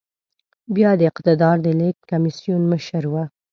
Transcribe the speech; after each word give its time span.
بيا 0.75 0.91
د 0.99 1.01
اقتدار 1.11 1.55
د 1.65 1.67
لېږد 1.79 2.01
کميسيون 2.11 2.61
مشر 2.71 3.03
و. 3.11 3.15